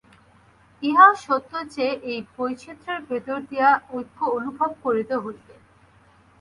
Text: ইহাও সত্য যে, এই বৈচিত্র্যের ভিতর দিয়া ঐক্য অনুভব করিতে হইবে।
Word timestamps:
ইহাও 0.83 1.13
সত্য 1.25 1.51
যে, 1.75 1.87
এই 2.11 2.19
বৈচিত্র্যের 2.35 3.01
ভিতর 3.09 3.37
দিয়া 3.49 3.69
ঐক্য 3.91 4.19
অনুভব 4.37 4.69
করিতে 4.83 5.15
হইবে। 5.15 5.53